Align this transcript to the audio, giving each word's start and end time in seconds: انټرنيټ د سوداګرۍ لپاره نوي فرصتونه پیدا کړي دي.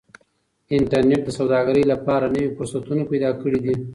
انټرنيټ 0.77 1.21
د 1.25 1.29
سوداګرۍ 1.39 1.83
لپاره 1.93 2.25
نوي 2.33 2.49
فرصتونه 2.55 3.03
پیدا 3.11 3.29
کړي 3.41 3.59
دي. 3.65 3.75